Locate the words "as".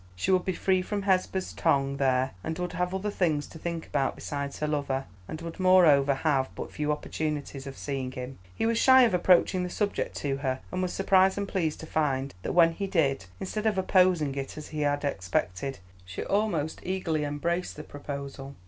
14.57-14.69